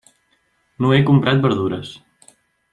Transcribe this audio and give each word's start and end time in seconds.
No 0.85 0.95
he 0.95 0.99
comprat 1.11 1.45
verdures. 1.45 1.95